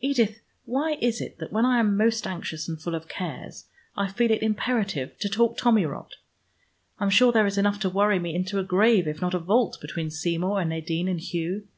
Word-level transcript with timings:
Edith, 0.00 0.40
why 0.64 0.98
is 1.00 1.20
it 1.20 1.38
that 1.38 1.52
when 1.52 1.64
I 1.64 1.78
am 1.78 1.96
most 1.96 2.26
anxious 2.26 2.68
and 2.68 2.82
full 2.82 2.96
of 2.96 3.06
cares, 3.06 3.66
I 3.96 4.08
feel 4.10 4.32
it 4.32 4.42
imperative 4.42 5.16
to 5.20 5.28
talk 5.28 5.56
tommy 5.56 5.86
rot? 5.86 6.16
I'm 6.98 7.08
sure 7.10 7.30
there 7.30 7.46
is 7.46 7.56
enough 7.56 7.78
to 7.82 7.88
worry 7.88 8.18
me 8.18 8.34
into 8.34 8.58
a 8.58 8.64
grave 8.64 9.06
if 9.06 9.20
not 9.20 9.32
a 9.32 9.38
vault, 9.38 9.78
between 9.80 10.10
Seymour 10.10 10.60
and 10.60 10.70
Nadine 10.70 11.06
and 11.06 11.20
Hugh. 11.20 11.68